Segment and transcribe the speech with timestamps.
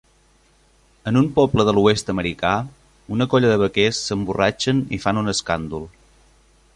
[1.11, 2.53] En un poble de l'oest americà,
[3.17, 5.89] una colla de vaquers s'emborratxen i fan un escàndol.